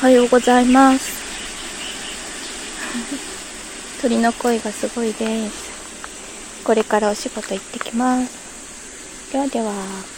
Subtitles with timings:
[0.00, 1.18] おはようございます。
[4.00, 6.62] 鳥の声がすごいです。
[6.64, 9.32] これからお仕事行ってきます。
[9.32, 10.17] ではでは。